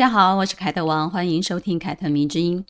[0.00, 2.64] 大家好，我是凯特王，欢迎收听凯特迷之音。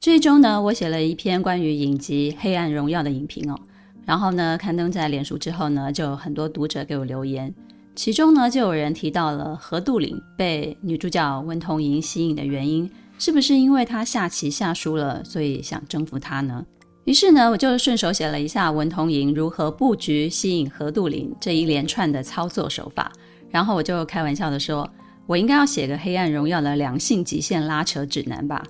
[0.00, 3.56] 这一周呢，我写了一篇关于影集《黑暗荣耀》的影评哦，
[4.04, 7.54] 然后呢，刊登在脸书之后呢，就有很多读者给我留言，
[7.94, 12.90] 其中呢，就有人提到了何杜岭被女主角温童莹吸引的原因，
[13.20, 16.66] 是不是因为她下棋下输了，所以想征服她呢？
[17.10, 23.10] 于是呢，我就顺手写了一下文童莹如何布局吸引何杜林这一连串的操作手法，
[23.50, 24.88] 然后我就开玩笑的说，
[25.26, 28.62] 我应该要写个《黑暗荣耀》的两性极限拉扯指南吧。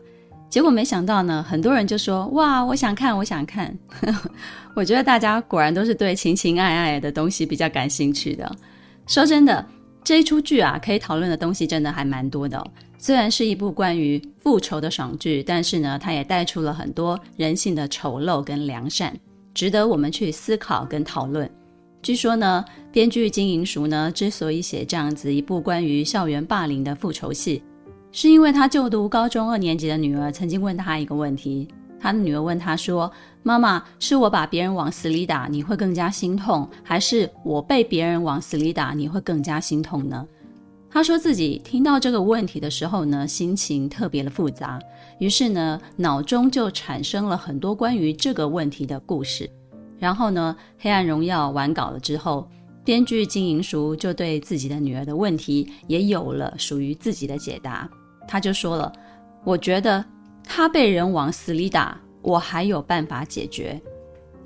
[0.49, 3.77] 结果没想到呢，很多人就说：“哇，我想看，我想看。
[4.75, 8.51] ”我觉得大家果然都是对情情爱爱的东西比较感兴趣的。
[9.07, 9.63] 说真的，
[10.03, 12.67] 这一出剧啊，可以讨论的东西真的还蛮多的。
[13.03, 19.19] 虽然是一部关于复仇的爽剧，但是呢，它也带出了很多人性的丑陋跟良善，
[19.55, 21.51] 值得我们去思考跟讨论。
[22.03, 22.62] 据说呢，
[22.93, 27.62] 编剧金银淑呢，之所以写这样子一部关于校园霸凌的复仇戏。
[28.12, 31.67] 是因为他就读高中二年级的女儿曾经问他一个问题，
[31.98, 33.11] 他的女儿问他说
[33.43, 40.27] ：“妈妈，是我把别人往死里打，你会更加心痛，还是我被别人往死里打，你会更加心痛呢？”
[40.93, 44.77] 他说自己听到这个问题的时候呢，心情特别的复杂，
[45.21, 49.49] 于是呢，脑中就产生了很多关于这个问题的故事。
[50.01, 52.49] 然后呢，《黑暗荣耀》完稿了之后，
[52.84, 57.89] 编剧金银淑就对自己的女儿的问题也有了属于自己的解答。
[58.27, 58.93] 他就说了
[59.45, 60.05] ：“我觉得
[60.43, 63.81] 他被人往死里打，我还有办法解决，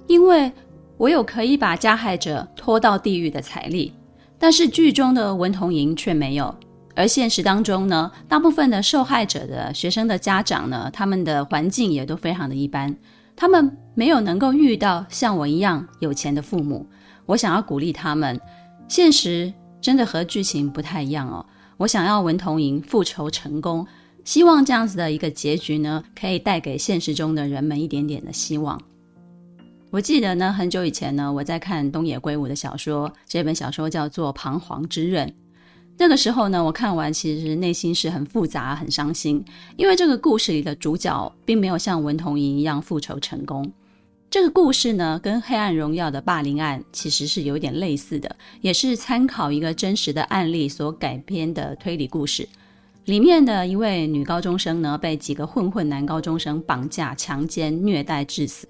[0.07, 0.53] 因为
[0.99, 3.93] 我有可以把加害者拖到地狱的财力。
[4.45, 6.55] 但是剧中的文童莹却没有，
[6.95, 12.95] 而现实当中呢，大部分的受害者的学生的家长呢，他们的环境也都非常的一般，
[13.35, 16.87] 他们没有能够遇到像我一样有钱的父母。
[17.25, 18.39] 我想要鼓励他们，
[18.87, 19.51] 现实
[19.81, 21.47] 真的和剧情不太一样哦。”
[21.79, 23.87] 我想要文童莹复仇成功，
[24.27, 28.79] 希望这样子的一个结局呢，可以带给现实中的人们一点点的希望。
[29.95, 35.29] 我记得呢，很久以前呢，我在看东野圭吾的小说，这本小说叫做《彷徨之刃》。
[35.97, 39.45] 那个时候呢，我看完其实内心是很复杂、很伤心，
[39.77, 43.71] 因为这个故事里的主角并没有像文童莹一样复仇成功。
[44.29, 52.49] 这个故事呢，跟《黑暗荣耀》的霸凌案其实是有点类似的，也是参考一个真实的案例所改编的推理故事。
[53.05, 58.67] 里面的一位女高中生呢，被几个混混男高中生绑架、强奸、虐待致死。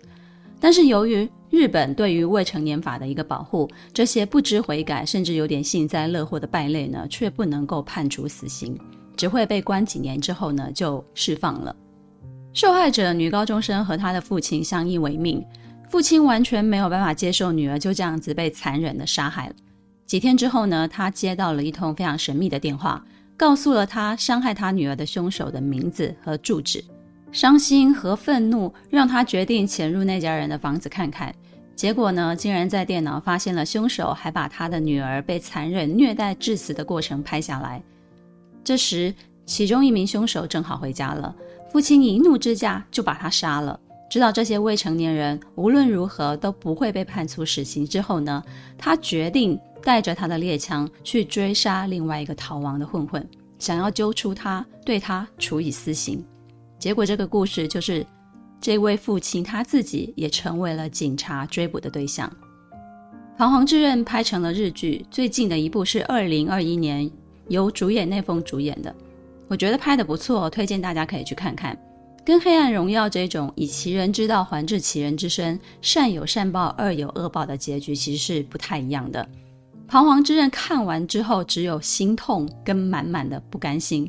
[0.61, 8.79] 但是由于日本对于未成年法的一个保护，这些不知悔改甚至有点幸灾乐祸的败类呢，却不能够判处死刑，
[9.17, 11.75] 只会被关几年之后呢，就释放了。
[12.53, 15.45] 受害者女高中生和她的父亲相依为命，
[15.91, 19.55] 父亲完全没有办法接受女儿就这样子被残忍的杀害了。
[20.07, 23.05] 几天之后呢，他接到了一通非常神秘的电话，
[23.37, 26.83] 告诉了他伤害他女儿的凶手的名字和住址。
[27.35, 31.35] 伤心和愤怒让他决定潜入那家人的房子看看，
[31.75, 37.83] 结果呢，竟然在电脑发现了凶手还把他的女儿被残忍虐待致死的过程拍下来。
[38.63, 39.13] 这时，
[39.45, 41.35] 其中一名凶手正好回家了。
[41.73, 43.79] 父亲一怒之下就把他杀了。
[44.09, 48.41] 知道这些未成年人无论如何都不会被判处死刑之后呢，
[48.79, 53.29] 他决定带着他的猎枪去追杀另外一个逃亡的混混，
[53.59, 56.25] 想要揪出他，对他处以私刑。
[56.85, 58.07] 结果这个故事就是
[58.61, 62.31] 这位父亲他自己也成为了警察追捕的对象。
[63.39, 67.11] 《彷徨之刃》拍成了日剧，最近的一部是二零二一年
[67.49, 68.95] 由主演内丰主演的。
[69.49, 71.75] 我觉得拍得不错，推荐大家可以去看看。
[72.23, 79.27] 跟《黑暗荣耀》这种以其人之道还治其人之身，善有善报，恶有恶报的结局其实是不太一样的。
[79.91, 84.07] 《彷徨之刃》看完之后，只有心痛跟满满的不甘心。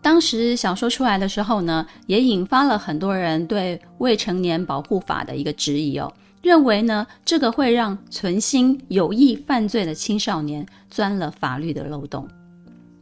[0.00, 12.26] 当时小说出来的时候呢，也引发了很多人对未成年保护法的一个质疑哦，认为呢这个会让存心有意犯罪的青少年钻了法律的漏洞，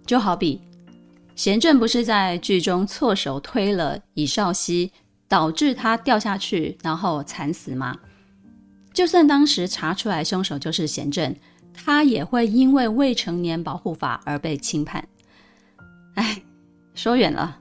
[0.06, 0.60] 就好比。
[1.34, 4.90] 贤正不是在剧中错手推了尹少熙，
[5.28, 7.94] 导致他掉下去，然后惨死吗？
[8.94, 11.37] 就算当时查出来凶手就是贤正，
[11.75, 15.06] 他也会因为未成年保护法而被轻判。
[16.14, 16.42] 哎，
[16.96, 17.56] 说远了，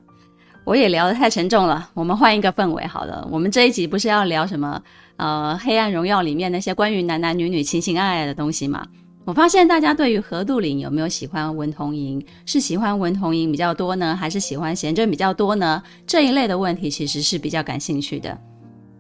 [0.64, 3.28] 我也聊得太沉重了，我们换一个氛围好了。
[3.30, 4.82] 我们这一集不是要聊什么
[5.18, 8.84] 呃《黑暗荣耀》里面那些关于男男女女情情爱爱的东西吗？
[9.26, 15.84] 我发现大家对于何杜岭有没有喜欢文童莹，是喜欢文童莹比较多呢，还是喜欢贤贞比较多呢？
[16.08, 18.38] 这一类的问题其实是比较感兴趣的。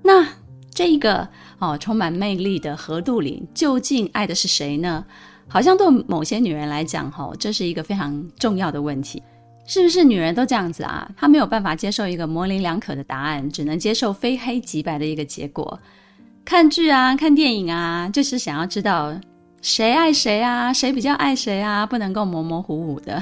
[0.03, 0.27] 那
[0.73, 1.27] 这一个
[1.59, 5.05] 哦充满魅力的何杜岭究竟爱的是谁呢？
[5.47, 9.21] 好像对某些女人来讲，哈，这是一个非常重要的问题。
[9.65, 11.09] 是不是女人都这样子啊？
[11.17, 15.79] 她没有办法接受一个模棱两可的答案，只能接受非黑即白的一个结果。
[16.43, 19.13] 看剧啊，看电影啊，就是想要知道。
[19.61, 20.71] 谁爱谁啊？
[20.71, 21.83] 谁比较爱谁啊？
[21.87, 23.19] 不能够模模糊糊的。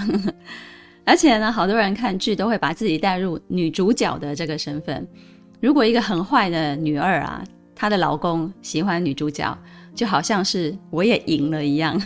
[1.06, 5.08] 而且呢，好多人看剧都会把自己带入女主角的这个身份。
[5.62, 7.42] 如果一个很坏的女二啊，
[7.74, 9.58] 她的老公喜欢女主角，
[9.96, 11.98] 就好像是我也赢了一样。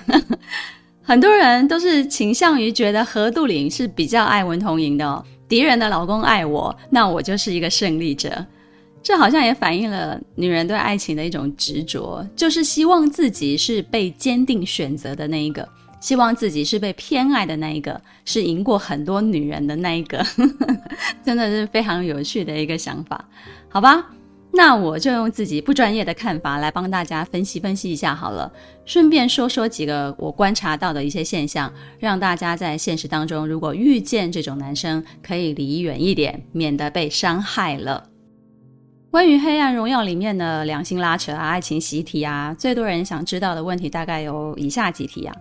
[1.08, 5.24] 很多人都是倾向于觉得何杜岭是比较爱文童莹的哦。
[5.48, 8.46] 敌人的老公爱我，那我就是一个胜利者。
[9.02, 15.66] 这好像也反映了女人对爱情的一种执着，就是希望自己是被坚定选择的那一个，
[16.02, 20.22] 希望自己是被偏爱的那一个，是赢过很多女人的那一个，
[21.24, 23.24] 真的是非常有趣的一个想法，
[23.70, 24.06] 好吧？
[24.52, 28.52] 那我就用自己不专业的看法来帮大家分析分析一下好了，
[28.86, 38.10] 顺便说说几个我观察到的一些现象，让大家在现实当中如果遇见这种男生，可以离远一点，免得被伤害了。
[39.12, 45.36] 关于《黑暗荣耀》里面的两性拉扯啊、爱情习题啊，最多人想知道的问题大概有以下几题啊：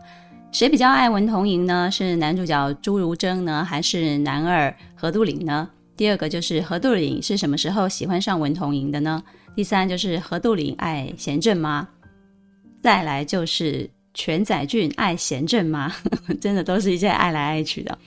[0.52, 1.90] 谁比较爱文童莹呢？
[1.90, 5.68] 是男主角朱如楨呢，还是男二何杜岭呢？
[5.96, 9.22] 第二个就是何杜岭是什么时候喜欢上文童莹的呢？
[9.54, 11.88] 第三就是何杜岭爱贤正吗？
[12.82, 15.90] 再来就是全宰俊爱贤正吗？
[16.40, 17.98] 真的都是一些爱来爱去的。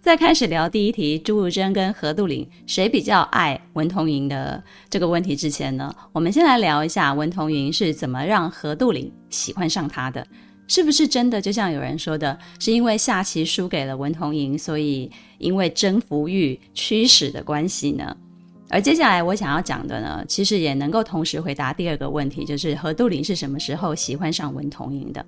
[0.00, 10.24] 在开始聊第一题朱如珍跟何杜岭谁比较爱文童莹的这个问题之前呢，我们先来聊一下文童莹是怎么让何杜岭喜欢上他的，
[10.68, 18.16] 是不是真的就像有人说的，是因为下棋输给了文童莹，所以因为征服欲驱使的关系呢？
[18.68, 25.24] 而接下来我想要讲的呢，其实也能够同时回答第二个问题，就是何杜林是什么时候喜欢上文童莹的？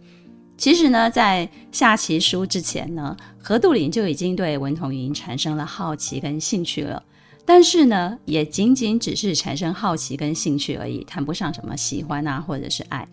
[0.56, 7.00] 其实呢，在下棋输之前呢，何杜林就已经对文童莹产生了好奇跟兴趣了。
[7.46, 13.06] 但是呢，也仅仅只是产生好奇跟兴趣而已，谈不上什么喜欢啊，或者是爱。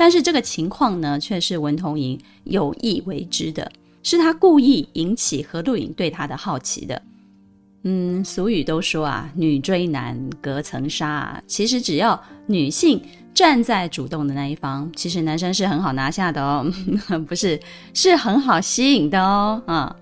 [0.00, 3.70] 但是这个情况呢，却是文童莹有意为之的，
[4.02, 7.02] 是他故意引起何露颖对他的好奇的。
[7.82, 13.02] 嗯，俗语都说啊，女追男隔层纱啊，其实只要女性。
[13.32, 16.66] 站在主动的那一方，其实男生是很好拿下的哦，
[17.28, 17.58] 不是，
[17.94, 19.96] 是很好吸引的哦，啊，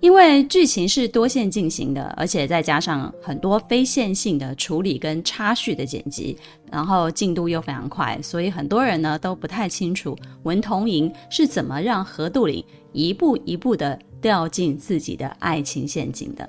[0.00, 6.36] 因为剧情是多线进行的，而且再加上很多非线性的处理跟插叙的剪辑，
[6.70, 16.48] 然后进度又非常快，所以很多人呢都不太清楚文童莹是怎么让何杜岭一步一步的掉进自己的爱情陷阱的。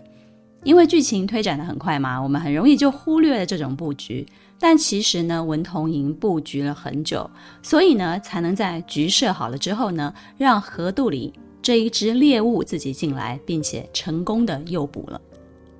[0.63, 4.25] 因为剧情推展得很快嘛，我们很容易就忽略了这种布局。
[4.59, 7.27] 但其实呢，文童莹布局了很久，
[7.63, 15.21] 所以呢，才能在局设好了之后呢，让何杜岭这一只猎物自己进来，并且成功的诱捕了。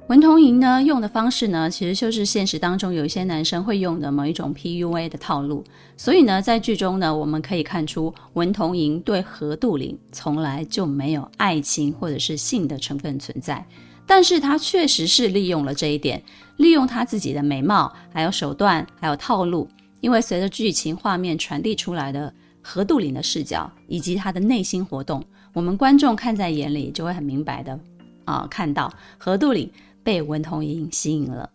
[0.08, 5.64] 文童莹呢，用的方式呢，其实就是现实当中有一些男生会用的某一种 PUA 的套路。
[5.96, 13.66] 所以呢，在剧中呢，我们可以看出文童莹对何杜岭从来就没有爱情或者是性的成分存在。
[14.06, 16.22] 但是他确实是利用了这一点，
[16.58, 19.66] 利用他自己的美貌，还有手段，还有套路。
[20.02, 27.80] 因为随着剧情画面传递出来的何杜岭的视角以及他的内心活动，我们观众看在眼里就会很明白的
[28.26, 29.70] 啊、看到何杜岭
[30.04, 31.50] 被文童莹吸引了。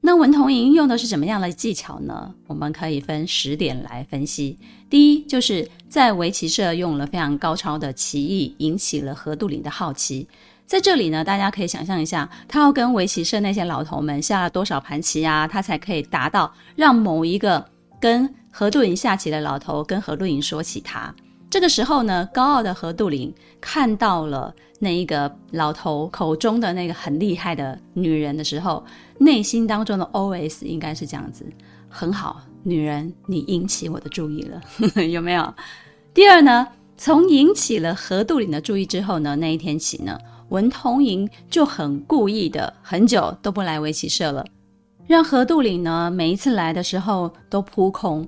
[0.00, 2.32] 那文童莹用的是什么样的技巧呢？
[2.46, 4.56] 我们可以分十点来分析。
[4.88, 10.26] 第一，就是在围棋社用了非常高超的棋艺，引起了何杜岭的好奇。
[10.66, 17.64] 在这里呢，大家可以想象一下，他要跟围棋社那些老头们下了多少盘棋啊，他才可以达到让某一个
[18.00, 21.14] 跟何杜岭下棋的老头跟何杜岭说起他。
[21.50, 28.84] 这个时候呢，高傲的何杜岭看到了那一个老头口中的那个很厉害的女人的时候，
[29.18, 31.46] 内心当中的 OS 应该是这样子：
[31.88, 34.60] 很好，女人，你引起我的注意了，
[35.08, 35.54] 有没有？
[36.12, 40.18] 第二呢，从引起了何杜岭的注意之后呢，那一天起呢。
[40.50, 44.42] 文童莹就很故意的，很久都不来围棋社了，
[45.06, 48.26] 让何杜岭呢每一次来的时候都扑空，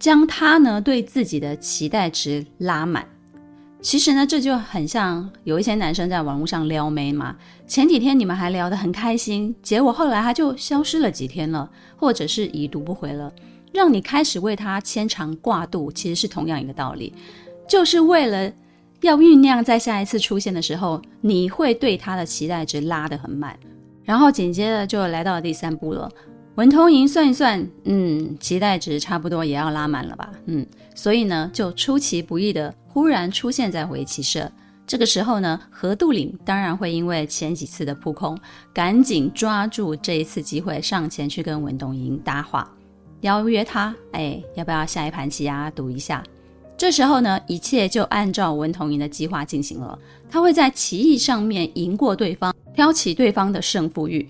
[0.00, 3.06] 将他呢对自己的期待值拉满。
[3.82, 7.36] 其实呢，这就很像有一些男生在网络上撩妹嘛。
[7.66, 13.32] 前几天你们还聊得很开心，结果后来他就消失了几天了，或者是已读不回了，
[13.72, 17.14] 让你开始为他牵肠挂肚，其实是同样一个道理，
[17.66, 18.52] 就是为了
[19.00, 23.58] 要酝酿在下一次出现的时候，你会对他的期待值拉得很满，
[24.04, 26.10] 然后紧接着就来到了第三步了。
[26.60, 34.52] 文同珢算一算，嗯，期待值差不多也要拉满了吧，嗯，所以呢，就出其不意的忽然出现在围棋社。
[34.86, 38.38] 这个时候呢，何杜岭当然会因为前几次的扑空，
[38.74, 42.70] 赶紧抓住这一次机会上前去跟文同珢搭话，
[43.22, 46.22] 邀约他，哎，要不要下一盘棋啊，赌一下？
[46.76, 49.98] 这时候呢，一切就按照文同珢的计划进行了，
[50.28, 54.28] 他会在棋艺上面赢过对方，挑起对方的胜负欲。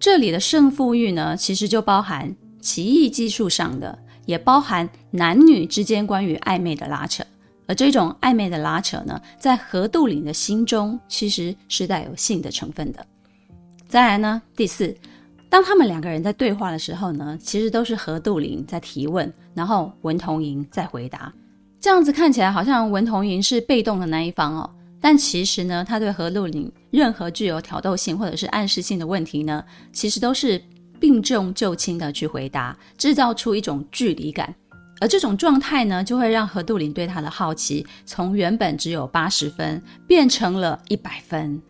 [0.00, 7.24] 这里的胜负欲呢，其实就包含棋艺技术上的，也包含男女之间关于暧昧的拉扯。
[7.66, 13.04] 而这种暧昧的拉扯呢，在何杜岭的心中其实是带有性的成分的。
[13.88, 14.96] 再来呢，第四，
[15.50, 21.32] 当他们两个人在对话的时候呢，其实都是何杜岭在提问，然后文同莹在回答。
[21.80, 24.70] 这样子看起来好像文同莹是被动的那一方哦。
[25.00, 30.60] 但其实呢，他对何杜林任何具有挑逗性或者是暗示性的问题呢，其实都是
[30.98, 34.52] 避重就轻的去回答，制造出一种距离感。
[35.00, 41.62] 而这种状态呢，就会让何杜林对他的好奇从原本只有八十分变成了一百分。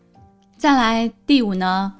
[0.56, 1.92] 再来第五呢，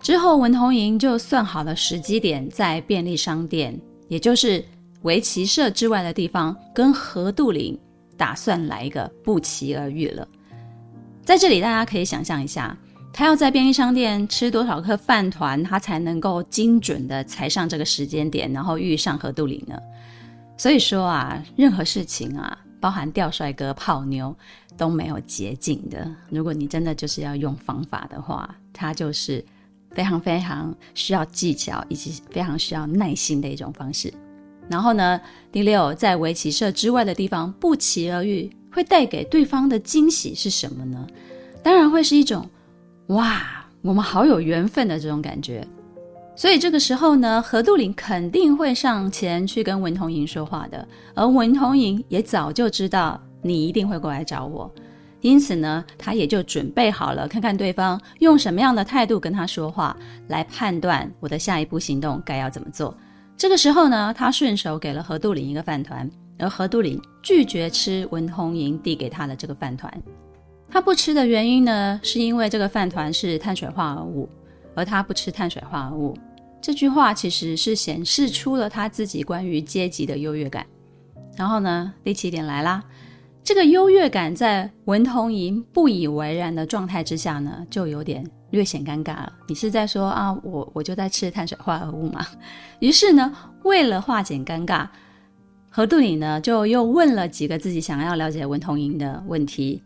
[0.00, 4.62] 之后文同莹就算好了时机点，在便利商店，也就是
[5.00, 7.78] 围棋社之外的地方，跟何杜林
[8.14, 10.28] 打算来一个不期而遇了。
[11.26, 12.78] 在这里，大家可以想象一下，
[13.12, 19.76] 他要在便利商店吃多少颗饭团，他才能够精准的踩上这个时间点，然后遇上何杜岭呢？
[20.56, 24.32] 所以说啊，任何事情啊，包含钓帅哥、泡妞，
[24.76, 26.08] 都没有捷径的。
[26.30, 29.44] 如果你真的就是要用方法的话，它就是
[29.90, 34.14] 非常非常需要技巧，以及非常需要耐心的一种方式。
[34.68, 38.48] 然后呢，第六，在围棋社之外的地方不期而遇。
[38.76, 41.06] 会带给对方的惊喜是什么呢？
[41.62, 42.46] 当然会是一种
[43.06, 45.66] 哇，我们好有缘分的这种感觉。
[46.36, 54.70] 所以这个时候呢，何杜岭肯定会上前去跟文同莹说话的，而文同莹也早就知道你一定会过来找我，
[55.22, 59.96] 因此呢，他也就准备好了，看看对方用什么样的态度跟他说话，
[60.28, 62.94] 来判断我的下一步行动该要怎么做。
[63.38, 66.06] 这个时候呢，他顺手给了何杜岭一个饭团。
[66.38, 69.90] 而何杜林拒绝吃文同珢递给他的这个饭团，
[70.68, 74.28] 他不吃的原因呢，是因为这个饭团是碳水化合物，
[74.74, 76.16] 而他不吃碳水化合物。
[76.60, 80.66] 这句话其实是显示出了他自己关于阶级的优越感。
[81.36, 82.82] 然后呢，第七点来啦，
[83.42, 89.32] 这个优越感在文同珢不以为然的状态之下呢，就有点略显尴尬了。
[89.46, 92.26] 你是在说啊，我我就在吃碳水化合物嘛？
[92.80, 94.86] 于是呢，为了化解尴尬。
[95.76, 99.82] 何杜里呢，就又问了几个自己想要了解文同珢的问题，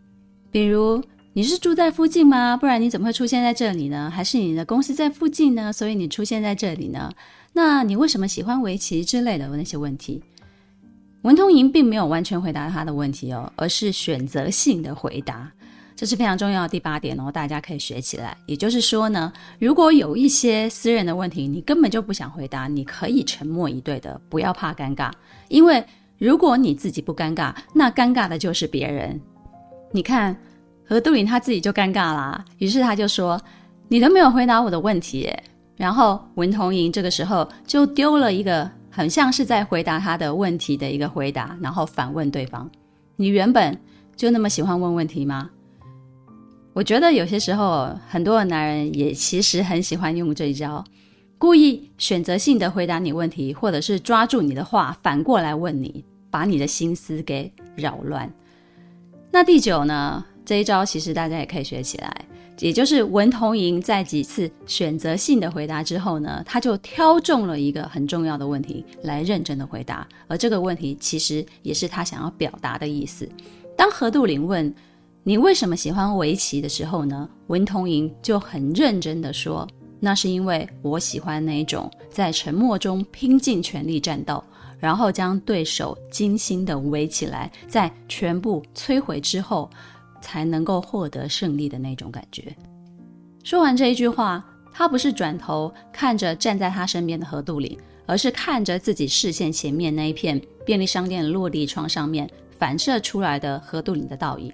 [0.49, 2.57] 比如你是住在附近吗？
[2.57, 4.09] 不然你怎么会出现在这里呢？
[4.09, 5.73] 还是你的公司在附近呢？
[5.73, 7.11] 所以你出现在这里呢？
[7.55, 10.23] 那你为什么喜欢围棋之类的那些问题？
[11.23, 15.51] 文通银并没有完全回答他的问题哦，而是选择性的回答。
[15.97, 18.37] 这是非常重要的第八点哦，大家可以学起来。
[18.47, 25.11] 也就是说呢，如果有一些私人的问题，你根本就不想回答，你可以沉默以对的，不要怕尴尬。
[25.49, 25.85] 因为
[26.19, 29.21] 如果你自己不尴尬，那尴尬的就是别人。
[29.93, 30.37] 你看
[30.87, 33.41] 何杜岭他自己就尴尬啦，于是他就说
[33.89, 35.31] ：“你都没有回答我的问题。”
[35.77, 42.71] 然后文同莹这个时候就丢了一个很像是在回答他的问题的一个回答，然后反问对方
[43.17, 43.79] ：“你原本
[44.15, 45.51] 就那么喜欢问问题吗？”
[46.73, 50.85] 我觉得有些时候，很多的男人也其实很喜欢用这一招，
[51.37, 58.33] 故意选择性的回答你问题，或者是抓住你的话反过来问你，把你的心思给扰乱。
[59.33, 60.25] 那第九呢？
[60.43, 62.13] 这一招其实大家也可以学起来，
[62.59, 73.29] 也就是文同珢在几次选择性的回答之后呢，他就挑中了一个很重要的问题来认真的回答，而这个问题其实也是他想要表达的意思。
[73.77, 74.75] 当何杜岭问，
[75.23, 77.29] 你为什么喜欢围棋的时候呢？
[77.49, 79.69] 文同莹就很认真地说
[80.01, 84.43] ：“那是因为我喜欢那一种在沉默中拼尽全力战斗，
[84.79, 89.69] 然后将对手精心地围起来，在全部摧毁之后，
[90.23, 92.57] 才能够获得胜利的那种感觉。”
[93.45, 104.51] 说完这一句话，他不是转头看着站在他身边的何杜岭，而是看着自己视线前面那一片便利商店的落地窗上面反射出来的何杜岭的倒影。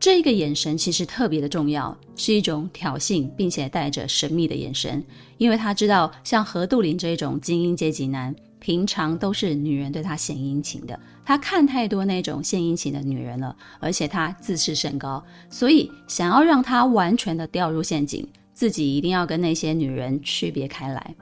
[0.00, 5.04] 这个眼神其实特别的重要，是一种挑衅并且带着神秘的眼神，
[5.36, 21.14] 因为他知道像何杜陵这种精英阶级男，平常都是女人对他献殷勤的，他看太多那种献殷勤的女人了，而且他自视甚高，所以想要让他完全的掉入陷阱，自己一定要跟那些女人区别开来。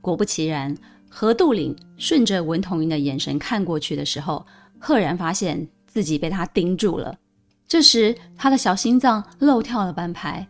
[0.00, 0.76] 果不其然，
[1.08, 4.44] 何杜陵顺着文同珢的眼神看过去的时候，
[4.80, 7.16] 赫然发现自己被他盯住了。
[7.72, 10.46] 这时，他的小心脏漏跳了半拍。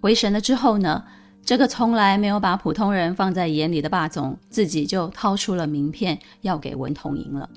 [0.00, 1.04] 回神了之后呢，
[1.44, 7.48] 这个从来没有把普通人放在眼里的霸总，自己就掏出了名片要给文同赢了。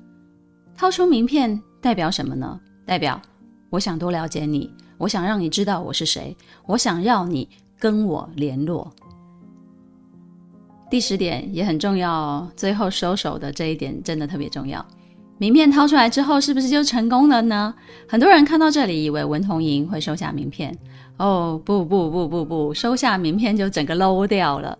[0.76, 2.60] 掏出名片代表什么呢？
[2.86, 3.20] 代表
[3.68, 7.48] 我想多了解你，我想让你知道我是谁，我想要你
[7.80, 8.92] 跟我联络。
[10.88, 14.86] 第十点也很重要哦，最后收手的这一点真的特别重要。
[15.40, 17.74] 名片掏出来之后，是不是就成功了呢？
[18.06, 20.76] 很多人看到这里，以为文同珢会收下名片。
[21.16, 24.78] 哦，不不不不不，收下名片就整个 low 掉了。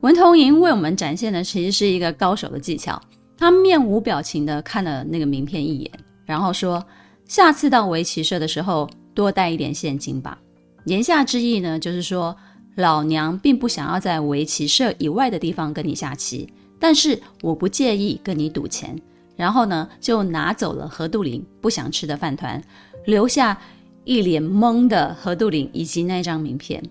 [0.00, 2.98] 文同珢为我们展现的其实是一个高手的技巧。
[3.36, 5.92] 他面无表情地看了那个名片一眼，
[6.24, 6.82] 然后说
[7.28, 10.38] ：“下次到围棋社的时候，多带一点现金吧。”
[10.86, 12.34] 言下之意呢，就是说
[12.76, 16.48] 老娘并不想要在围棋社以外的地方跟你下棋，
[16.78, 18.98] 但是我不介意跟你赌钱。
[19.38, 22.60] 然后呢，就拿走了何杜陵不想吃的饭团，
[23.06, 23.56] 留下
[24.02, 26.82] 一脸懵的何杜陵以及那张名片。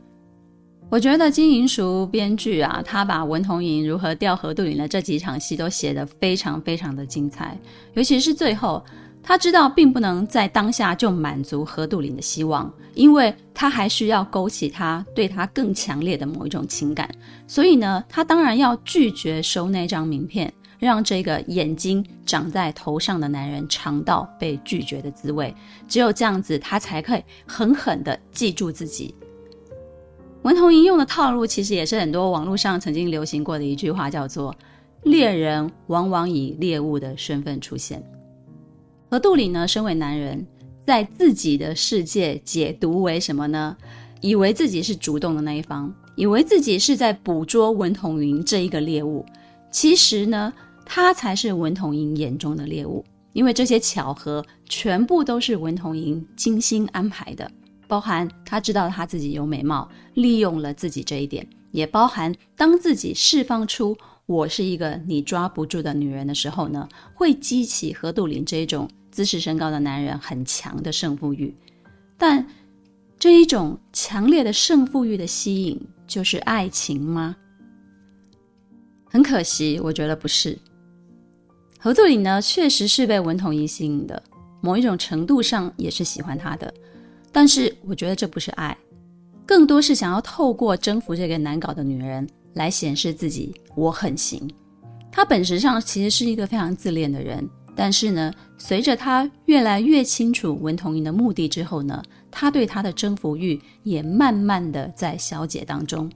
[0.90, 7.60] 我觉得金银淑编剧啊，他把文同珢如何钓何杜陵的这几场戏都写得非常非常的精彩，
[7.96, 8.82] 尤其是最后，
[9.22, 17.10] 他知道并不能在当下就满足何杜陵的希望，因为他还需要勾起他对他更强烈的某一种情感，
[17.46, 20.54] 所以呢，他当然要拒绝收那张名片。
[20.80, 25.54] 让这个眼睛长在头上的男人尝到被拒绝的滋味，
[25.88, 29.14] 只有这样子，他才可以狠狠地记住自己。
[30.44, 34.56] 文同珢用的套路，其实也是很多网络上曾经流行过的一句话，叫做
[35.04, 38.02] “猎人往往以猎物的身份出现”。
[39.10, 40.46] 何杜陵呢，身为男人，
[40.86, 43.76] 在自己的世界解读为什么呢？
[44.22, 49.26] 以为自己是主动的那一方，以为自己是在捕捉文同珢这一个猎物，
[49.72, 50.54] 其实呢？
[50.90, 57.52] 他才是文同珢眼中的猎物，因为这些巧合全部都是文同珢精心安排的，
[57.90, 63.96] 包含他知道他自己有美貌，利用了自己这一点，也包含当自己释放出
[64.26, 71.54] 我是一个你抓不住的女人的时候呢，会激起何杜陵这一种自视甚高的男人很强的胜负欲。
[72.18, 72.48] 但
[73.20, 77.36] 这一种强烈的胜负欲的吸引，就是爱情吗？
[79.10, 80.58] 很可惜，我觉得不是。
[81.80, 84.22] 何杜里呢，确实是被文同珢吸引的，
[84.62, 86.74] 某一种程度上也是喜欢他的，
[87.32, 88.76] 但是我觉得这不是爱，
[89.46, 94.50] 更多是想要透过征服这个难搞的女人来显示自己我很行。
[95.12, 106.12] 他本质上其实是一个非常自恋的人，但是呢，随着他越来越清楚文同珢的目的之后呢，他对他的征服欲也慢慢的在消解当中，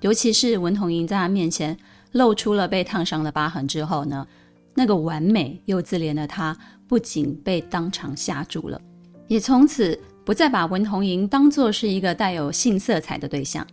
[0.00, 1.76] 尤其是文同珢在他面前
[2.12, 4.26] 露出了被烫伤的疤痕之后呢。
[4.74, 6.56] 那个完美又自怜的他，
[6.86, 8.80] 不仅被当场吓住了，
[9.28, 13.66] 也从此不再把文同莹当作是一个带有性色彩的对象。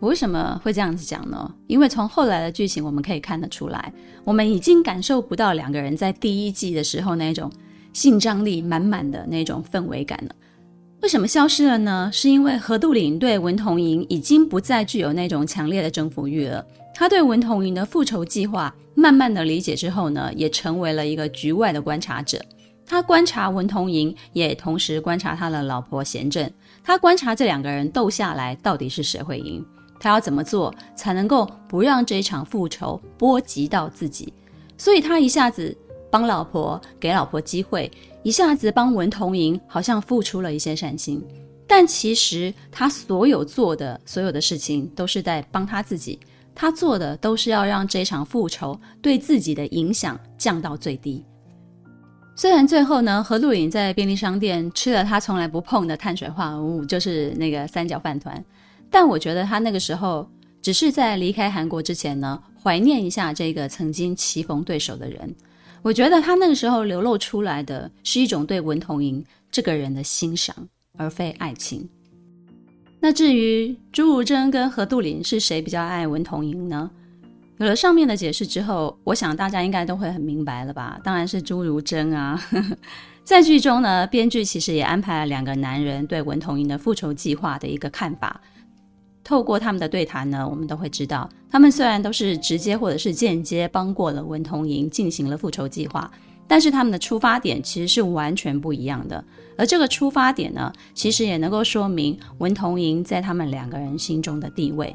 [0.00, 1.54] 我为什么会这样子讲呢？
[1.68, 3.92] 因为从后来的剧情我们可以看得出来，
[4.24, 7.48] 我们已经感受不到两个人在第一季的时候那种
[7.92, 10.34] 性张力满满的那种氛围感了。
[11.02, 12.10] 为什么消失了呢？
[12.12, 16.66] 是因为何杜陵对文同莹已经不再具有那种强烈的征服欲了。
[16.94, 22.40] 他对文同莹的复仇计划慢慢的理解之后呢，也成为了一个局外的观察者。
[22.84, 26.50] 他观察文同莹，也同时观察他的老婆贤正。
[26.84, 29.64] 他观察这两个人斗下来，到底是谁会赢？
[29.98, 34.32] 他要怎么做才能够不让这一场复仇波及到自己？
[34.76, 35.74] 所以他一下子
[36.10, 37.88] 帮老婆，给老婆机会；
[38.22, 41.24] 一下子帮文同莹，好像付出了一些善心。
[41.66, 46.18] 但其实他所有做的所有的事情，都是在帮他自己。
[46.54, 51.24] 他做的都是要让这场复仇对自己的影响降到最低。
[52.34, 58.42] 虽然最后呢，何杜陵在便利商店吃了他从来不碰的碳水化合物，就是那个三角饭团，
[58.90, 60.26] 但我觉得他那个时候
[60.62, 65.34] 只是在离开韩国之前呢，怀念一下这个曾经棋逢对手的人。
[65.82, 70.56] 我觉得他那个时候流露出来的是一种对文同珢这个人的欣赏，
[70.96, 71.88] 而非爱情。
[73.04, 76.88] 那至于朱如真跟何杜林是谁比较爱文同珢呢？
[77.58, 81.00] 有了上面的解释之后，我想大家应该都会很明白了吧？
[81.02, 82.40] 当然是朱如真啊。
[83.24, 88.40] 在剧中呢，编剧其实也安排了两个男人对文同珢的复仇计划的一个看法。
[89.24, 96.08] 透过他们的对谈呢，我们都会知道，他们虽然都是直接或者是间接帮过了文同珢进行了复仇计划，
[96.52, 99.24] 但是他们的出发点其实是完全不一样的。
[99.56, 104.94] 而这个出发点呢，其实也能够说明文同莹在他们两个人心中的地位。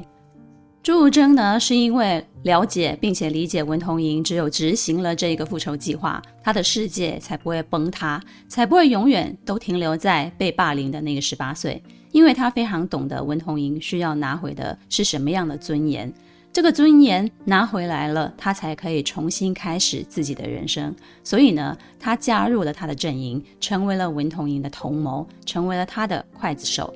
[0.84, 11.82] 朱如真呢，是因为了解并且理解文同莹，只有执行了这一个复仇计划，他的世界才不会崩塌，才不会永远都停留在被霸凌的那个十八岁。
[12.12, 16.12] 因为他非常懂得文同莹需要拿回的是什么样的尊严，
[16.58, 20.92] 这个尊严拿回来了，他才可以重新开始自己的人生。
[21.22, 26.92] 所以呢，他加入了他的阵营，成为了文同珢的同谋，成为了他的刽子手。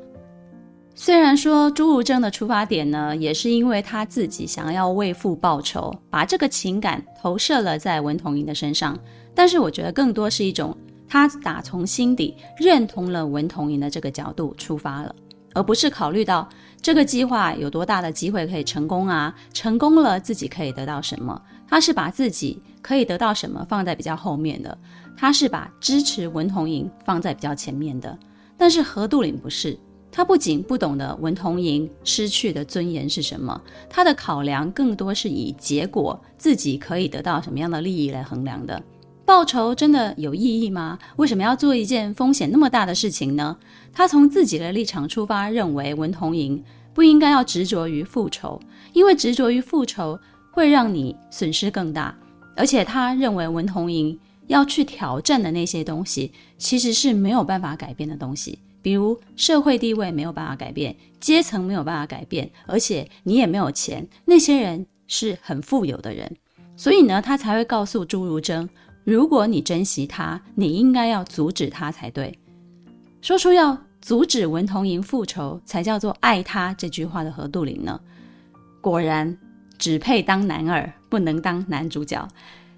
[0.97, 8.99] 虽然说朱如真的出发点呢，也是因为他自己想要为父报仇，把这个情感投射了在文同珢的身上，
[9.33, 15.15] 但是我觉得更多是一种他打从心底认同了文同珢的这个角度出发了，
[15.55, 16.49] 而不是考虑到
[16.81, 24.77] 这个计划有多大的机会可以成功啊，成功了自己可以得到什么，他是把自己可以得到什么放在比较后面的，
[25.17, 28.19] 他是把支持文同珢放在比较前面的，
[28.57, 29.79] 但是何杜岭不是。
[30.15, 38.83] 他不仅不懂得文同珢失去的尊严是什么，他的考量更多是以结果自己可以得到什么样的利益来衡量的。
[39.33, 40.99] 报仇真的有意义吗？
[41.17, 43.57] 为什么要做一件风险那么大的事情呢？
[43.91, 46.61] 他从自己的立场出发，认为文同珢
[46.93, 48.61] 不应该要执着于复仇，
[48.93, 52.15] 因为执着于复仇会让你损失更大。
[52.55, 54.19] 而且他认为文同珢
[54.49, 58.59] 要去挑战的那些东西，其实是没有办法改变的东西。
[58.83, 64.07] 比如社会地位没有办法改变，阶层没有办法改变，而且你也没有钱。
[64.27, 66.37] 那些人是很富有的人，
[66.77, 68.69] 所以呢，他才会告诉朱如真：
[69.05, 72.39] 如果你珍惜他，你应该要阻止他才对。
[73.21, 78.01] 说出要阻止文同珢复仇才叫做爱他这句话的何杜林呢，
[78.81, 79.37] 果然
[79.79, 82.27] 只配当男二，不能当男主角。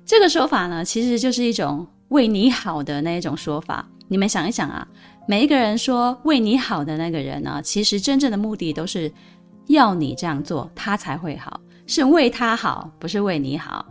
[0.05, 3.89] 这个说法呢，其实就是一种为你好的那一种说法。
[4.09, 4.87] 你们想一想啊。
[5.27, 9.11] 每一个人说为你好的那个人呢，其实真正的目的都是
[9.69, 13.87] 要你这样做，他才会好，是为他好，不是为你好。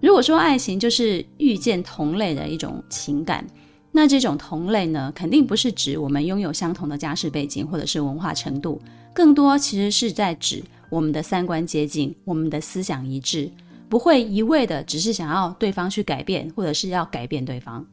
[0.00, 3.44] 如果说爱情就是遇见同类的一种情感，
[3.90, 8.80] 那这种同类呢，肯定不是指我们拥有相同的家世背景或者是文化程度，
[9.12, 13.50] 更多其实是在指我们的三观接近，我们的思想一致，
[13.88, 17.84] 不会一味的只是想要对方去改变，或者是要改变对方。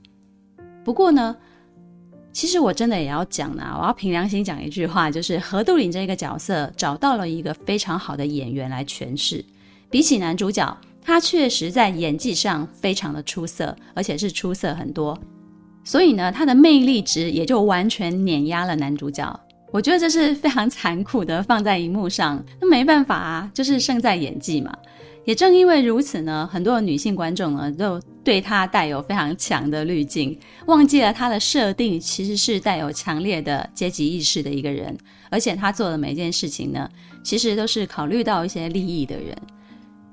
[0.83, 1.35] 不过呢，
[2.31, 9.43] 其实我真的也要讲呢，我要凭良心讲一句话，就是何杜岭这个角色找到了一个非常好的演员来诠释。
[9.89, 15.17] 比起男主角，他确实在演技上非常的出色，而且是出色很多。
[15.83, 19.39] 所以呢，他的魅力值也就完全碾压了男主角。
[19.71, 24.75] 我觉得这是非常残酷的，放在荧幕上，那没办法啊，就是胜在演技嘛。
[25.25, 34.97] 也正因为如此呢，很多女性观众呢都对他带有非常强的滤镜，忘记了他的设定其实是带有强烈的阶级意识的一个人，
[35.29, 36.89] 而且他做的每件事情呢，
[37.23, 39.35] 其实都是考虑到一些利益的人。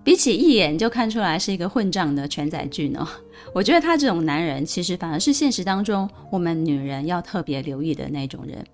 [0.05, 3.07] 比起一眼就看出来是一个混账的全载具呢，
[3.55, 8.65] 我觉得他这种男人其实反而是现实当中我们女人要特别留意的那种人，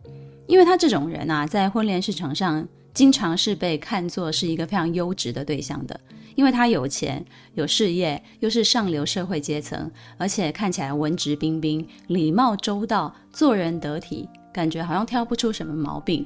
[0.46, 5.98] 因为他这种人啊，在婚恋市场上经常是被看作是一个非常优质的对象的。
[6.34, 16.24] 因为他有钱、有事业，又是上流社会阶层，而且看起来文质彬彬、礼貌周到、做人得体，感觉好像挑不出什么毛病。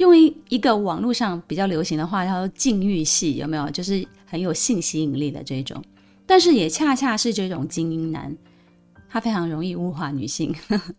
[0.00, 3.68] 用一一个网络上比较流行的话叫“禁欲系”，有没有？
[3.68, 5.82] 就是很有性吸引力的这种。
[6.26, 8.34] 但是也恰恰是这种精英男，
[9.10, 10.54] 他非常容易物化女性。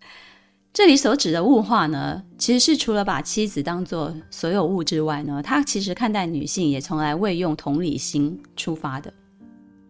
[0.72, 9.12] 这里所指的物化呢，其实是除了把妻子当做所有物之外呢，他其实看待女性也从来未用同理心出发的。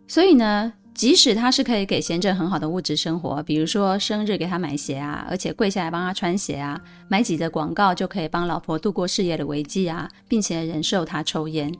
[0.07, 0.71] 所以呢，
[1.01, 11.73] 即使他是可以给贤正很好的物质生活，比如说生日给他买鞋啊，而且跪下来帮他穿鞋啊，买几则广告就可以帮老婆度过事业的危机啊，并且忍受他抽烟，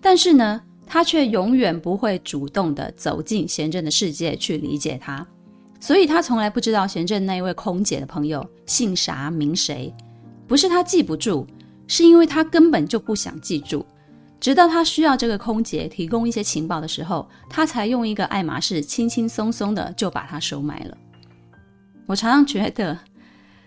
[0.00, 5.24] 但是呢，他却永远不会主动的走进贤正的世界去理解他。
[5.78, 9.94] 所以他从来不知道贤正那一位空姐的朋友姓啥名谁，
[10.48, 11.46] 不是他记不住，
[11.86, 13.86] 是因为他根本就不想记住。
[14.44, 20.94] 直到他需要这个空姐提供一些情报的时候，他才用一个爱马仕轻轻松松的就把它收买了。
[22.04, 22.98] 我常常觉得，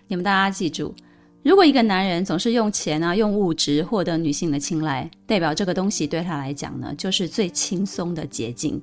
[0.06, 0.94] 你们大家记住，
[1.42, 8.80] 如果一个男人总是用钱啊、用物质获得女性的青睐，代表这个东西对他来讲呢，就是最轻松的捷径。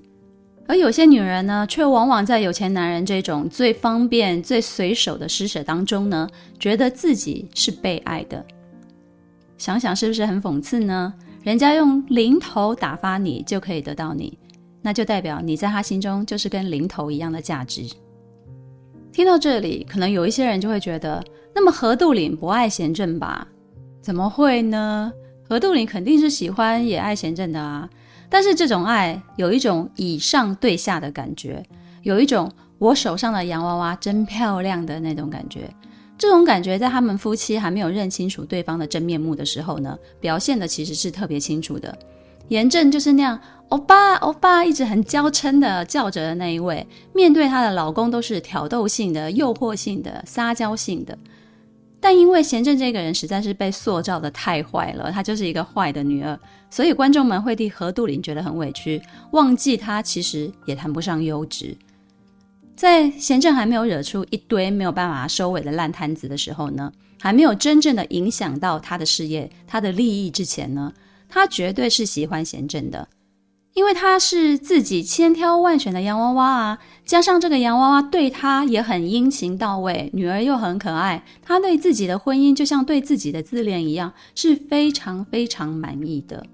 [0.67, 6.27] 而有些女人呢，却往往在有钱男人这种最方便、最随手的施舍当中呢，
[6.59, 8.45] 觉得自己是被爱的。
[9.57, 11.13] 想想是不是很讽刺呢？
[11.45, 14.35] 人家用零头打发你就可以得到你，
[14.81, 17.87] 那就代表你在他心中就是跟零头一样的价值。
[19.11, 23.47] 听到这里，可能有一些人就会觉得，那么何杜岭不爱贤正吧？
[24.01, 25.13] 怎么会呢？
[25.47, 27.87] 何杜岭肯定是喜欢也爱贤正的啊。
[28.27, 31.63] 但是这种爱有一种以上对下的感觉，
[32.01, 35.69] 有一种我手上的洋娃娃真漂亮的那种感觉。
[36.17, 41.97] 这种感觉在他们夫妻还没有认清楚对方的真面目的时候呢，表现的其实是特别清楚的。
[42.47, 51.17] 贤正就是那样欧巴欧巴一直很娇嗔的叫着的那一位，面对她的老公都是挑逗性的、诱惑性的、撒娇性的。
[51.99, 59.01] 但因为贤正这个人实在是被塑造的太坏了，她就是一个坏的女儿，所以观众们会替何杜林觉得很委屈，
[59.31, 61.75] 忘记她其实也谈不上优质。
[62.75, 70.91] 在贤正还没有惹出一堆没有办法收尾的烂摊子的时候呢，还没有真正的影响到他的事业、他的利益之前呢，
[71.29, 73.07] 他绝对是喜欢贤正的。
[73.73, 86.45] 因为他是自己千挑万选的洋娃娃啊，加上这个洋娃娃对他也很殷勤到位，女儿又很可爱，他对自己的婚姻就像对自己的自恋一样，是非常非常满意的。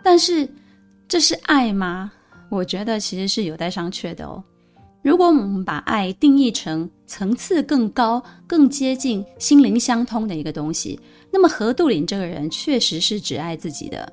[0.00, 0.48] 但是
[1.08, 2.12] 这是爱吗？
[2.48, 4.40] 我觉得其实是有待商榷的哦。
[5.04, 10.98] 如果我们把爱定义成层次更高、更接近心灵相通的一个东西，
[11.30, 14.10] 那么何杜岭这个人确实是只爱自己的，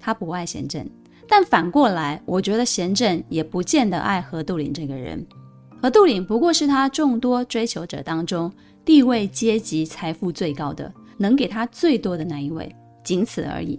[0.00, 0.84] 他不爱贤正。
[1.28, 5.24] 但反过来，我觉得贤正也不见得爱何杜岭这个人。
[5.80, 8.52] 何杜岭不过是他众多追求者当中
[8.84, 13.78] 地位、阶级、财富最高的，能给他最多的那一位，仅此而已。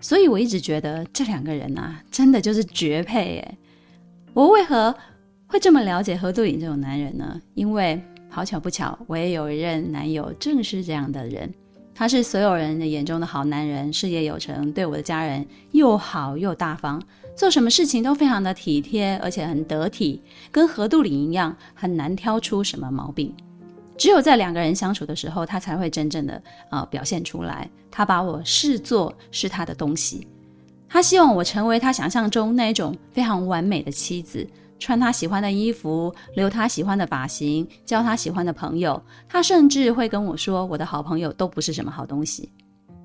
[0.00, 3.58] 所以我一直觉得这两个人啊，真的就是绝配诶。
[4.32, 4.94] 我为何
[5.50, 7.42] 会这么了解何杜岭这种男人呢？
[7.54, 11.52] 因为好巧不巧，我也有一任男友正是这样的人。
[11.92, 17.02] 他是所有人的眼中的好男人，事业有成，对我的家人又好又大方，
[17.34, 23.34] 做什么事情都非常的体贴，而且很得体，跟何杜岭一样，很难挑出什么毛病。
[23.98, 27.68] 只有在两个人相处的时候，他才会真正的呃表现出来。
[27.90, 30.28] 他把我视作是他的东西，
[30.88, 34.46] 他希望我成为他想象中那一种非常完美的妻子。
[34.80, 39.00] 穿他喜欢的衣服，留他喜欢的发型，交他喜欢的朋友。
[39.28, 42.50] 他甚至会跟我说：“我的好朋友都不是什么好东西。”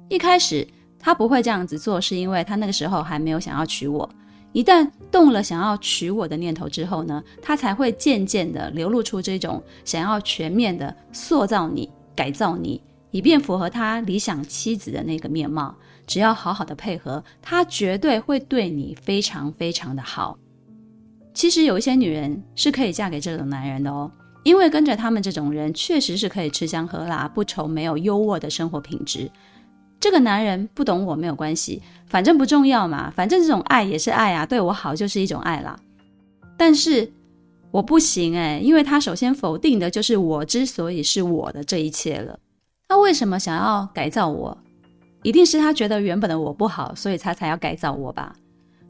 [0.09, 4.09] 一开始他不会这样子做，是因为他那个时候还没有想要娶我。
[4.53, 15.75] 一旦动了想要娶我的念头之后呢，他才会渐渐的流露出这种想要全面的塑造你、改造你，以便符合他理想妻子的那个面貌。
[16.07, 20.37] 只要好好的配合，他绝对会对你非常非常的好。
[21.35, 24.09] 其实有一些女人是可以嫁给这种男人的哦，
[24.43, 29.29] 因为跟着他们这种人，确实是可以吃香喝辣，不愁没有优渥的生活品质。
[29.99, 35.77] 这个男人不懂我没有关系，反正不重要嘛，反正这种爱也是爱啊，对我好就是一种爱啦。
[36.57, 37.11] 但是
[37.69, 42.39] 我不行诶，因为他首先否定的就是我之所以是我的这一切了。
[42.87, 44.57] 他为什么想要改造我？
[45.21, 48.33] 一定是他觉得原本的我不好，所以他才要改造我吧。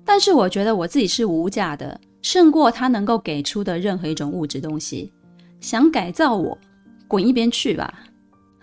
[0.04, 2.00] 但是我觉得我自己是无价的。
[2.26, 5.14] 胜过他能够给出的任何一种物质东西。
[5.62, 6.58] 想改造我，
[7.08, 7.94] 滚一边去吧！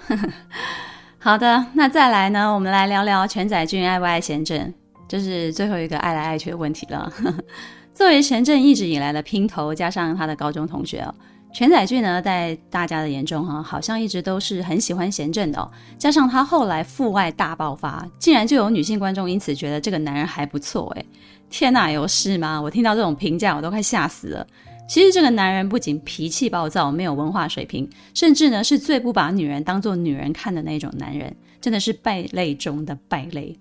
[1.17, 2.53] 好的，那再来呢？
[2.53, 4.75] 我们来聊聊全载俊爱不爱贤正，
[5.07, 7.13] 这是最后一个爱来爱去的问题了。
[7.95, 11.15] 作为贤正一直以来的姘头，加上他的高中同学哦。
[11.55, 15.71] 全载俊呢，在大家的眼中哈，好像一直都是很喜欢贤正的哦。
[15.97, 21.07] 加上他后来父爱大爆发，竟然就有女性观众因此觉得这个男人还不错诶。
[21.53, 22.59] 天哪，有事吗？
[22.59, 24.47] 我听到这种评价，我都快吓死了。
[24.89, 33.55] 其实这个男人不仅脾气暴躁，没有文化水平，甚至呢是最不把女人当做女人看的那种男人，真的是败类中的败类。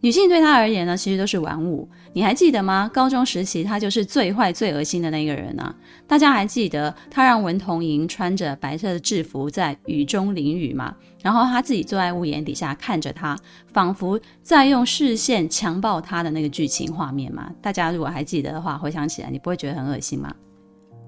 [0.00, 1.88] 女性对他而言呢，其实都是玩物。
[2.12, 2.88] 你还记得吗？
[2.94, 5.74] 高中时期，他就是最坏、最恶心的那个人啊！
[6.06, 10.94] 大家还记得他让文同莹穿着白色的制服在雨中淋雨吗？
[11.20, 13.36] 然后他自己坐在屋檐底下看着他，
[13.72, 17.50] 仿佛在用视线强暴他的那个剧情画面吗？
[17.60, 20.32] 大家如果还记得的话，回想起来，你不会觉得很恶心吗？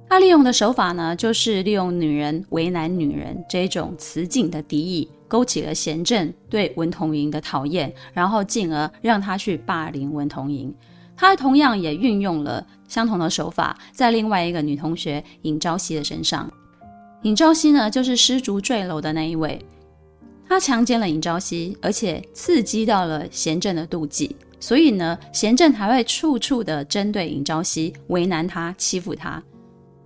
[0.08, 5.08] 他利用的手法呢，就是利用女人为难女人这种雌竞的敌意。
[5.30, 10.74] 勾起了贤正对文同莹的讨厌，然后进而让他去霸凌文同莹。
[11.16, 16.50] 他同样也运用了相同的手法，在另外一个女同学尹朝夕的身上。
[17.22, 19.56] 尹朝夕呢，就是失足坠楼的那一位。
[20.48, 29.40] 他强奸了尹朝夕，而且刺激到了贤正的妒忌，所以呢，贤正还会处处的针对尹朝夕，为难他，欺负他。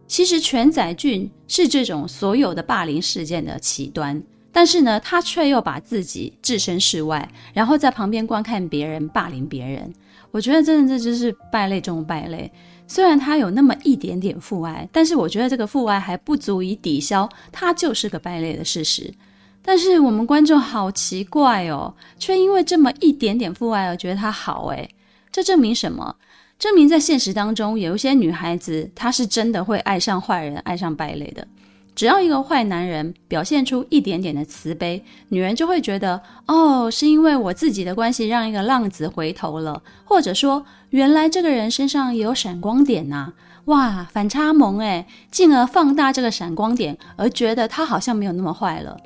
[0.06, 4.22] 其实全宰俊是这种所有的霸凌事件的起端，
[4.54, 9.92] 但是呢，他却又把自己置身事外，然后在旁边观看别人霸凌别人。
[10.30, 12.50] 我觉得真的这就是败类中的败类。
[12.86, 19.12] 虽然他有那么一点点父爱，但是我觉得这个父爱还不足以抵消他就是个败类的事实。
[19.60, 24.88] 但是我们观众好奇怪哦，却因为这么一点点父爱而觉得他好诶，
[25.32, 26.14] 这证明什么？
[26.58, 31.46] 证明在现实当中，有一些女孩子，她是真的会爱上坏人，爱上败类的。
[31.94, 43.32] 只要一个坏男人表现出一点点的慈悲，女人就会觉得，哦，是因为我自己的关系让一个浪子回头了，或者说，原来这个人身上也有闪光点呐，
[43.66, 48.96] 哇，反差萌诶，进而放大这个闪光点，而觉得他好像没有那么坏了。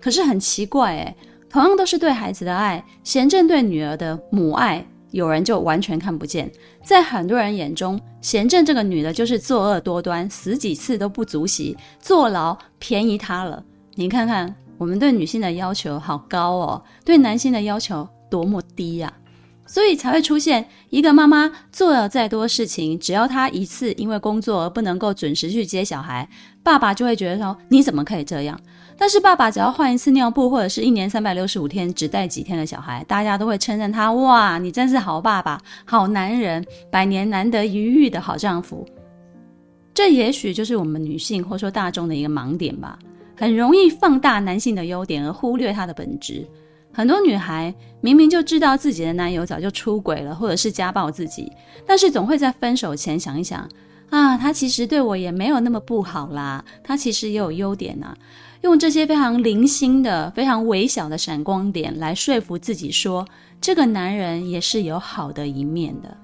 [0.00, 1.16] 可是很奇怪诶，
[1.48, 4.86] 同样都是对孩子的爱，贤正对女儿的母爱。
[5.16, 6.52] 有人就完全看不见，
[6.84, 13.64] 在很多人眼中，贤正这个女的就是作恶多端，死几次都不足惜，坐牢便宜她了。
[13.94, 19.10] 你看看，我们对女性的要求好高哦，对男性的要求多么低呀、
[19.66, 26.28] 所以才会出现一个妈妈做了再多事情，只要她一次因为工作而不能够准时去接小孩，
[26.62, 28.60] 爸爸就会觉得说：你怎么可以这样？
[28.98, 38.86] 但是爸爸只要换一次尿布，或者是一年三百六十五天只带几天的小孩，大家都会称赞他：哇，你真是好爸爸、好男人，百年难得一遇的好丈夫。
[39.92, 42.98] 这也许就是我们女性或说大众的一个盲点吧，
[43.36, 46.46] 很容易放大男性的优点而忽略他的本质。
[46.92, 51.52] 很多女孩明明就知道自己的男友早就出轨了，或者是家暴自己，
[51.86, 53.68] 但是总会在分手前想一想：
[54.08, 58.16] 啊，他其实对我也没有那么不好啦，他其实也有优点呐。
[58.66, 63.24] 用这些非常零星的、非常微小的闪光点来说服自己说，
[63.60, 66.16] 这个男人也是有好的一面的。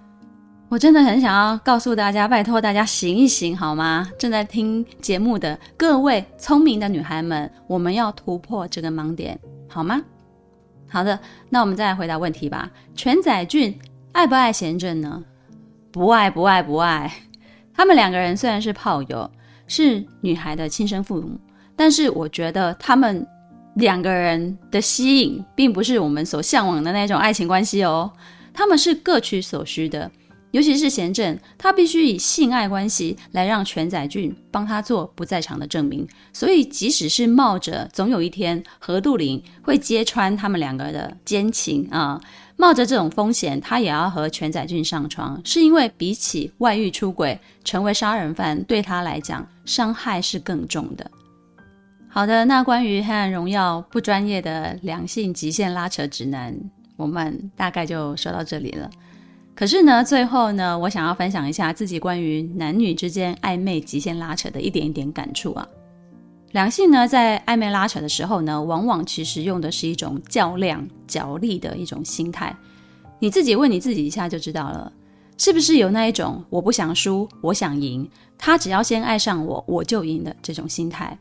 [0.69, 4.11] 我真的很想要告诉大家，拜托大家醒一醒好吗？
[4.19, 10.03] 正在听节目的各位聪明的女孩们，我们要突破这个盲点，好吗？
[10.89, 11.17] 好的，
[11.49, 12.69] 那我们再来回答问题吧。
[12.97, 13.79] 全宰俊
[14.11, 15.23] 爱不爱贤正呢？
[15.93, 17.13] 不爱，不爱，不爱。
[17.73, 19.31] 他们两个人虽然是炮友，
[19.69, 21.39] 是女孩的亲生父母。
[21.77, 23.27] 但是我觉得他们
[23.75, 28.11] 两个人的吸引，并不是我们所向往的那种爱情关系哦。
[28.53, 30.11] 他们是各取所需的，
[30.51, 36.07] 尤其是贤正，他必须以性爱关系来让全宰俊帮他做不在场的证明。
[36.35, 42.21] 所以，即使是冒着总有一天何杜林会揭穿他们两个的奸情啊，
[42.57, 51.11] 冒着这种风险，他也要和全宰俊上床，是因为比起外遇出轨，成为杀人犯对他来讲伤害是更重的。
[52.15, 56.55] 好的，那关于《黑暗荣耀》不专业的两性极限拉扯指南，
[56.95, 58.91] 我们大概就说到这里了。
[59.55, 65.67] 可是呢，最后呢，我想要分享一下自己关于男女之间暧昧极限拉扯的一点一点感触啊。
[66.51, 72.55] 两性呢，在暧昧拉扯的时候呢，往往其实用的是一种较量、角力的一种心态。
[73.21, 74.93] 你自己问你自己一下就知道了，
[75.39, 81.19] 是不是有那一种我不想输，我想赢，他只要先爱上我，我就赢的这种心态。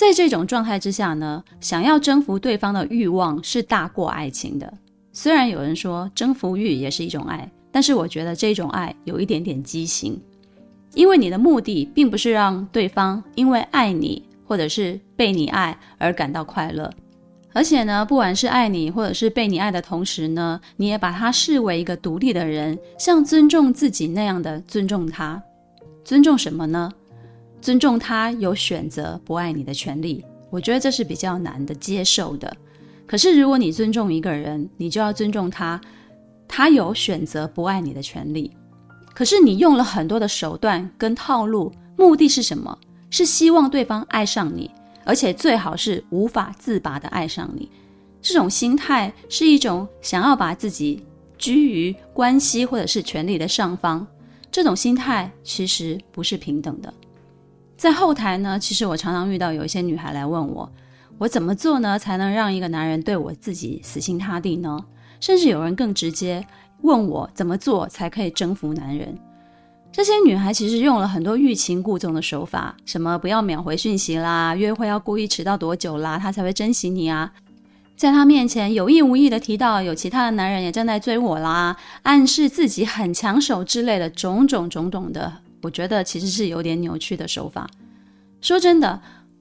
[0.00, 4.72] 在这种状态之下呢，想要征服对方的欲望是大过爱情的。
[5.12, 10.18] 虽然有人说征服欲也是一种爱，但是我觉得这种爱有一点点畸形，
[10.94, 16.90] 因为你的目的并不是让对方因为爱你或者是被你爱而感到快乐，
[17.52, 25.42] 而且呢，不管是爱你或者是被你爱的同时呢，你也把他视为一个独立的人，像尊重自己那样的尊重他。
[26.02, 26.90] 尊重什么呢？
[27.60, 32.56] 尊重他有选择不爱你的权利，我觉得这是比较难的接受的。
[33.06, 35.80] 可是如果你尊重一个人，你就要尊重他，
[36.48, 38.50] 他有选择不爱你的权利。
[39.12, 42.78] 可是你用了很多的手段跟套路，目的是什么？
[43.10, 44.70] 是希望对方爱上你，
[45.04, 47.68] 而且最好是无法自拔的爱上你。
[48.22, 51.02] 这种心态是一种想要把自己
[51.36, 54.06] 居于关系或者是权力的上方，
[54.50, 56.94] 这种心态其实不是平等的。
[57.80, 60.70] 在后台呢，其实我常常遇到有一些女孩来问我，
[61.16, 64.78] 我怎么做呢，才能让一个男人对我自己死心塌地呢？
[65.18, 66.46] 甚至有人更直接
[66.82, 69.16] 问我怎么做才可以征服男人。
[69.90, 77.32] 这些女孩其实用了很多欲擒故纵的手法，什么不要秒回讯息啦，约会要故意迟到多久啦，他才会珍惜你啊，
[77.96, 85.32] 在他面前有意无意的提到有其他的男人也正在追我啦，暗示自己很抢手之类的种种种种的。
[85.62, 87.68] 我觉得其实是有点扭曲的手法。
[88.40, 89.00] 说真的，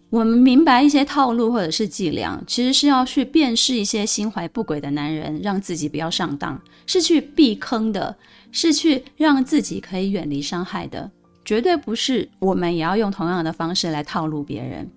[0.09, 8.17] 我们明白一些套路或者是伎俩，其实是要去辨识一些心怀不轨的男人，让自己不要上当，是去避坑的，
[8.51, 11.09] 是去让自己可以远离伤害的，
[11.45, 14.89] 绝对不是我们也要用同样的方式来套路别人。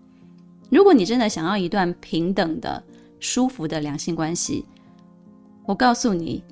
[0.71, 2.83] 如果你真的想要一段平等的、
[3.21, 4.65] 舒服的两性关系，
[5.65, 6.43] 我告诉你，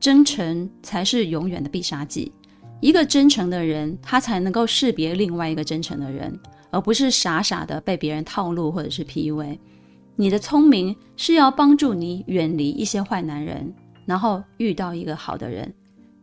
[0.00, 2.32] 真诚才是永远的必杀技。
[2.84, 6.38] 一个真诚的人，他才能够识别另外一个真诚的人。
[6.70, 9.56] 而不是傻傻的被别人套路或者是 PUA。
[10.16, 13.72] 你的聪明是要帮助你远离一些坏男人，
[14.04, 15.72] 然后遇到一个好的人。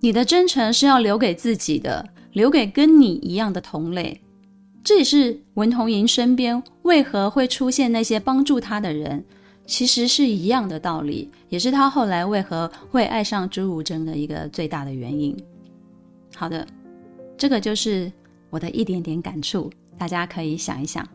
[0.01, 4.22] 你的真诚是要留给自己的，留给跟你一样的同类。
[4.84, 9.24] 这也是文同莹身边为何会出现那些帮助他的人，
[9.66, 15.36] 其实是一样的道理，也是他后来为何会爱上朱如真的一个最大的原因。
[16.42, 16.66] 好的，
[17.38, 18.12] 这个就是
[18.50, 19.70] 我的一点点感触。
[19.96, 21.08] 大家可以想一想，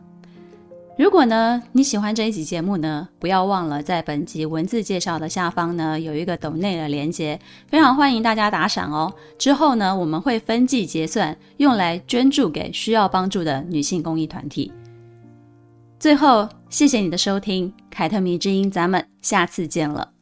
[0.97, 9.13] 如果呢你喜欢这一集节目呢，不要忘了在本集文字介绍的下方呢有一个抖内的连接，非常欢迎大家打赏哦。
[9.37, 14.71] 之后呢我们会分季结算，用来捐助给需要帮助的女性公益团体。
[15.99, 20.16] 最后，谢谢你的收听，凯特迷之音，咱们下次见了。